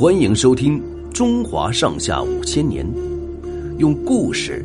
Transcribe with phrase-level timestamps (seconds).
[0.00, 0.80] 欢迎收听
[1.12, 2.86] 《中华上下五千年》，
[3.76, 4.64] 用故事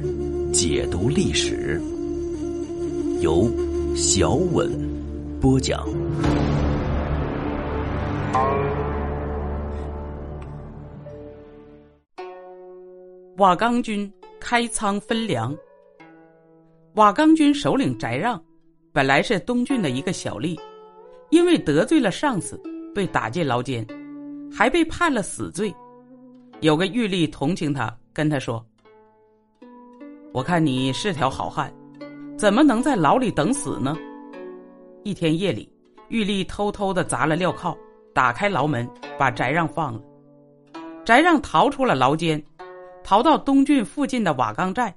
[0.53, 1.77] 解读历史，
[3.19, 3.51] 由
[3.97, 4.71] 小稳
[5.41, 5.85] 播讲。
[13.35, 15.53] 瓦岗军开仓分粮。
[16.93, 18.41] 瓦岗军首领翟让，
[18.93, 20.57] 本来是东郡的一个小吏，
[21.29, 22.57] 因为得罪了上司，
[22.95, 23.85] 被打进牢监，
[24.55, 25.73] 还被判了死罪。
[26.61, 28.65] 有个狱吏同情他，跟他说
[30.31, 31.73] ：“我看你是条好汉，
[32.37, 33.97] 怎么能在牢里等死呢？”
[35.03, 35.69] 一天夜里，
[36.07, 37.77] 狱吏偷偷的砸了镣铐，
[38.13, 40.01] 打开牢门，把翟让放了。
[41.03, 42.41] 翟让逃出了牢监。
[43.03, 44.95] 逃到东郡附近的瓦岗寨，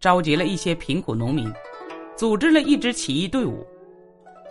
[0.00, 1.48] 召集了一些贫苦农民，
[2.16, 3.64] 组织了一支起义队伍。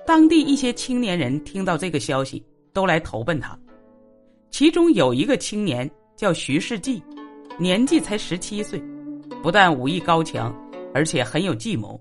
[0.07, 3.59] 当地一些青年人听到这个消息，都来投奔他。
[4.53, 7.01] 其中有一个青年叫徐世绩，
[7.57, 8.79] 年纪才十七岁，
[9.41, 10.55] 不但武艺高强，
[10.93, 11.99] 而且很有计谋。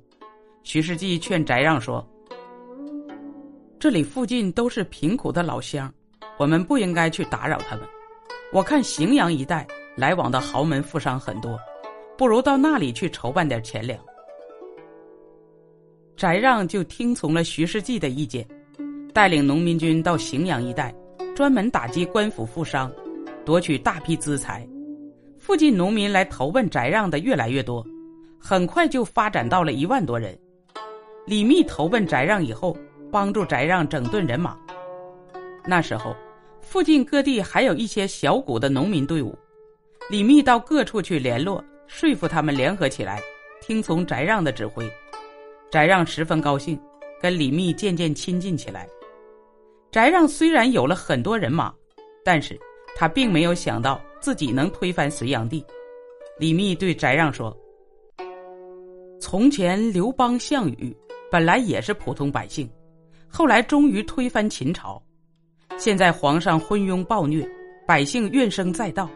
[0.63, 2.07] 徐世绩劝翟让说
[3.81, 5.91] ：“这里附近都是贫苦的老乡，
[6.39, 7.89] 我们不应该去打扰他们。
[8.53, 11.59] 我看荥阳一带。”来往的豪门富商很多，
[12.17, 13.99] 不如到那里去筹办点钱粮。
[16.17, 18.47] 翟让就听从了徐世绩的意见，
[19.13, 20.95] 带领农民军到荥阳一带，
[21.35, 22.93] 专门打击官府富商，
[23.45, 24.69] 夺取大批资财。
[25.39, 27.85] 附近农民来投奔翟让的越来越多，
[28.39, 30.39] 很快就发展到了一万多人。
[31.27, 32.77] 李密投奔翟让以后，
[33.11, 34.57] 帮助翟让整顿人马。
[35.65, 36.15] 那时候，
[36.61, 39.35] 附近各地还有一些小股的农民队伍。
[40.11, 43.23] 李密到各处去联络，说服他们联合起来，
[43.63, 44.87] 听从翟让的指挥。
[45.71, 46.79] 翟让十分高兴，
[47.23, 48.87] 跟李密渐渐亲近起来。
[49.93, 51.71] 翟让虽然有了很多人马，
[52.25, 52.59] 但是
[52.97, 55.63] 他并没有想到自己能推翻隋炀帝。
[56.39, 57.55] 李密对翟让说
[59.21, 60.97] ：“从前刘邦、项羽
[61.31, 62.67] 本来也是普通百姓，
[63.29, 65.01] 后来终于推翻秦朝。
[65.77, 67.47] 现在皇上昏庸暴虐，
[67.87, 69.07] 百姓怨声载道。”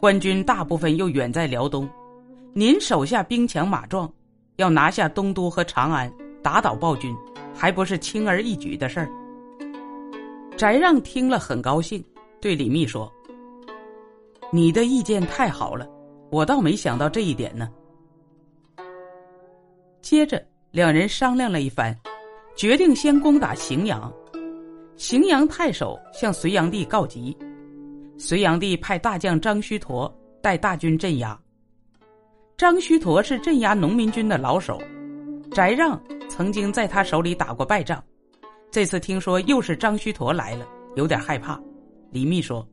[0.00, 1.88] 官军大部分又远在辽东，
[2.52, 4.12] 您手下兵强马壮，
[4.56, 7.14] 要拿下东都和长安，打倒暴君，
[7.54, 9.08] 还不是轻而易举的事儿。
[10.60, 12.04] 翟让听了很高兴，
[12.38, 13.10] 对李密说
[14.52, 15.88] ：“你的意见太好了，
[16.30, 17.66] 我倒没想到这一点呢。”
[20.02, 21.98] 接着两人商量了一番，
[22.54, 24.12] 决定先攻打荥阳。
[24.98, 27.34] 荥阳太守向隋炀帝告急。
[28.18, 31.40] 隋炀帝派大将张须陀带大军镇压。
[32.58, 34.78] 张须陀是镇压农民军的老手，
[35.52, 35.98] 翟让
[36.28, 38.04] 曾经在他手里打过败仗，
[38.70, 41.60] 这次听说又是张须陀来了，有点害怕。
[42.12, 42.66] 李密说：“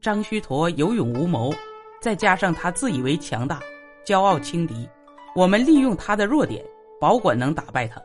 [0.00, 1.52] 张须陀有勇无谋，
[2.00, 3.60] 再加上他自以为强大，
[4.04, 4.88] 骄傲轻敌，
[5.36, 6.64] 我们利用他的弱点，
[6.98, 8.00] 保管能打败他。”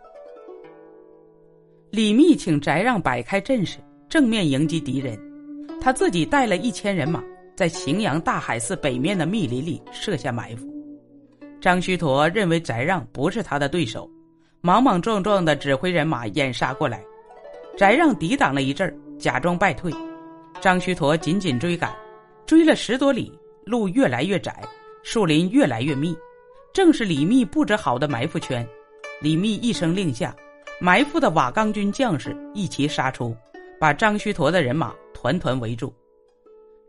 [1.89, 3.79] 李密请翟让摆开阵势，
[4.09, 5.17] 正面迎击敌人。
[5.79, 7.23] 他自己带了一千人马，
[7.55, 10.67] 在荥阳大海寺北面的密林里设下埋伏。
[11.61, 14.09] 张须陀认为翟让不是他的对手，
[14.65, 17.05] 莽莽撞撞的指挥人马掩杀过来。
[17.77, 19.93] 翟让抵挡了一阵儿假装败退。
[20.59, 21.95] 张须陀紧紧追赶，
[22.47, 23.31] 追了十多里，
[23.63, 24.63] 路越来越窄，
[25.03, 26.17] 树林越来越密，
[26.73, 28.67] 正是李密布置好的埋伏圈。
[29.21, 30.35] 李密一声令下，
[30.81, 33.37] 埋伏的瓦岗军将士一齐杀出，
[33.79, 34.91] 把张须陀的人马。
[35.13, 35.93] 团团围住，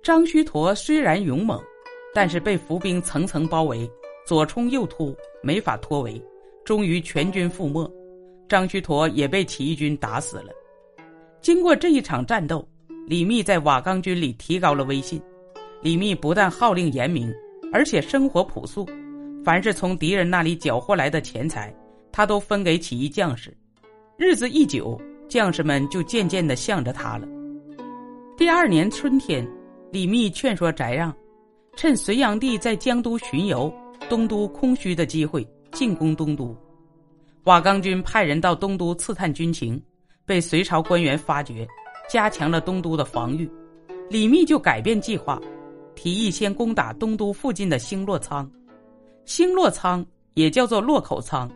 [0.02, 1.62] 张须陀虽然勇猛，
[2.14, 3.90] 但是被伏兵层层包围，
[4.26, 6.22] 左冲右突，没法脱围，
[6.66, 7.90] 终于全军覆没。
[8.48, 10.52] 张须陀也被起义军打死了。
[11.40, 12.68] 经过这一场战斗，
[13.06, 15.18] 李密在瓦岗军里提高了威信。
[15.80, 17.32] 李密不但号令严明，
[17.72, 18.84] 而且生活朴素，
[19.44, 21.72] 凡是从敌人那里缴获来的钱财，
[22.10, 23.56] 他都分给起义将士。
[24.16, 27.28] 日子一久，将士们就渐渐的向着他了。
[28.36, 29.46] 第二年春天，
[29.92, 31.14] 李密劝说翟让，
[31.76, 33.72] 趁隋炀帝在江都巡游、
[34.08, 35.46] 东都空虚的机会
[35.76, 36.56] 进攻东都。
[37.44, 39.80] 瓦岗军派人到东都刺探军情，
[40.24, 41.68] 被隋朝官员发觉，
[42.08, 43.48] 加强了东都的防御。
[44.08, 45.38] 李密就改变计划，
[45.94, 48.50] 提议先攻打东都附近的兴洛仓。
[49.26, 51.46] 兴洛仓也叫做洛口仓，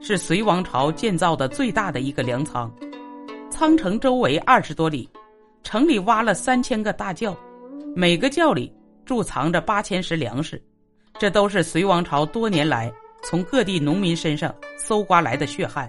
[0.00, 2.72] 是隋王朝建造的最大的一个粮仓，
[3.50, 5.06] 仓城周围二十多里。
[5.62, 7.36] 城里挖了三千个大窖，
[7.94, 8.72] 每个窖里
[9.04, 10.62] 贮藏着八千石粮食，
[11.18, 12.90] 这都是隋王朝多年来
[13.28, 15.86] 从各地农民身上搜刮来的血汗。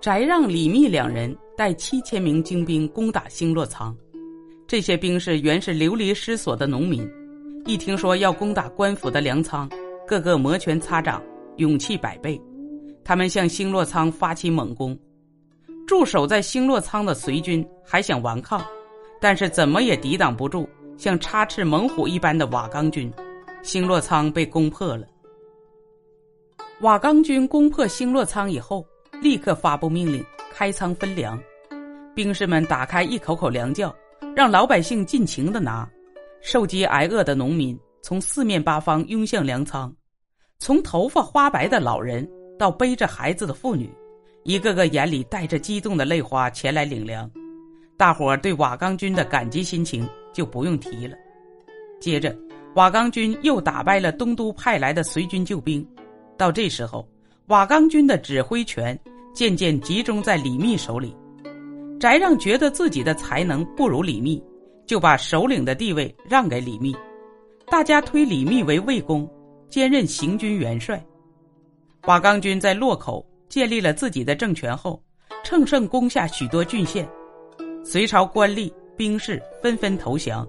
[0.00, 3.96] 翟让、李密两人带七千名精兵攻打星落仓，
[4.66, 7.08] 这些兵士原是流离失所的农民，
[7.66, 9.70] 一听说要攻打官府的粮仓，
[10.08, 11.22] 个个摩拳擦掌，
[11.58, 12.40] 勇气百倍。
[13.04, 14.98] 他们向星落仓发起猛攻，
[15.86, 18.60] 驻守在星落仓的隋军还想顽抗，
[19.20, 23.08] 但是怎么也抵挡不住像插翅猛虎一般的瓦岗军，
[23.62, 25.06] 星落仓被攻破了。
[26.80, 28.86] 瓦岗军攻破星落仓以后，
[29.20, 31.36] 立刻发布命令，开仓分粮，
[32.14, 33.92] 兵士们打开一口口粮窖。
[34.36, 35.88] 让老百姓尽情的拿，
[36.40, 39.92] 受饥挨饿的农民从四面八方涌向粮仓，
[40.60, 43.92] 从头发花白的老人到背着孩子的妇女，
[44.44, 47.28] 一个个眼里带着激动的泪花前来领粮。
[47.96, 51.16] 大伙儿对瓦岗军的感激心情就不用提了。
[52.00, 52.32] 接着，
[52.76, 55.84] 瓦岗军又打败了东都派来的随军救兵。
[56.38, 57.06] 到这时候，
[57.48, 58.98] 瓦岗军的指挥权
[59.34, 61.14] 渐渐集中在李密手里。
[61.98, 64.40] 翟让觉得自己的才能不如李密，
[64.86, 66.94] 就把首领的地位让给李密。
[67.66, 69.28] 大家推李密为魏公，
[69.68, 71.04] 兼任行军元帅。
[72.06, 75.02] 瓦岗军在洛口建立了自己的政权后，
[75.42, 77.06] 乘胜攻下许多郡县，
[77.84, 80.46] 隋朝官吏兵士纷纷投降。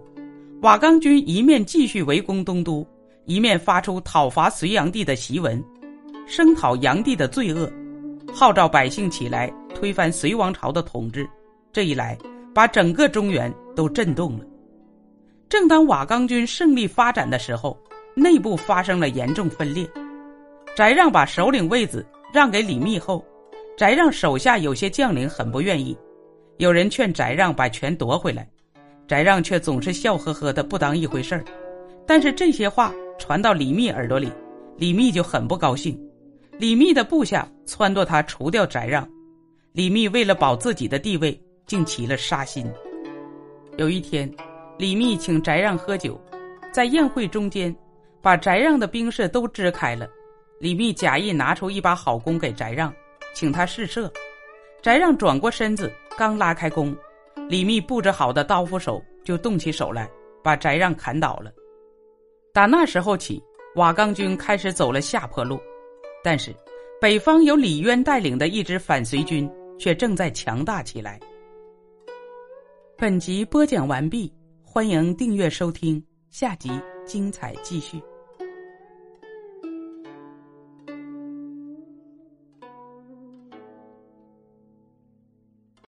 [0.62, 2.86] 瓦岗军一面继续围攻东都，
[3.26, 5.62] 一面发出讨伐隋炀帝的檄文，
[6.30, 7.68] 声讨炀帝的罪恶，
[8.32, 11.28] 号召百姓起来推翻隋王朝的统治。
[11.74, 12.16] 这一来，
[12.54, 14.46] 把整个中原都震动了。
[15.50, 17.76] 正当瓦岗军胜利发展的时候，
[18.14, 19.90] 内部发生了严重分裂。
[20.76, 23.26] 翟让把首领位子让给李密后，
[23.76, 25.98] 翟让手下有些将领很不愿意，
[26.58, 28.48] 有人劝翟让把权夺回来，
[29.08, 31.44] 翟让却总是笑呵呵的不当一回事儿。
[32.06, 34.32] 但是这些话传到李密耳朵里，
[34.78, 36.00] 李密就很不高兴。
[36.60, 39.08] 李密的部下撺掇他除掉翟让，
[39.72, 41.42] 李密为了保自己的地位。
[41.70, 42.66] 竟起了杀心。
[43.78, 44.28] 有一天，
[44.80, 46.20] 李密请翟让喝酒，
[46.72, 47.74] 在宴会中间，
[48.24, 50.10] 把翟让的兵士都支开了。
[50.60, 52.92] 李密假意拿出一把好弓给翟让，
[53.36, 54.12] 请他试射。
[54.82, 56.98] 翟让转过身子，刚拉开弓，
[57.48, 60.10] 李密布置好的刀斧手就动起手来，
[60.44, 61.52] 把翟让砍倒了。
[62.52, 63.40] 打那时候起，
[63.76, 65.62] 瓦岗军开始走了下坡路，
[66.24, 66.54] 但是
[67.00, 71.20] 北方由李渊带领的一支反隋军却正在强大起来。
[72.98, 76.70] 本集播讲完毕，欢迎订阅收听，下集
[77.06, 78.02] 精彩继续。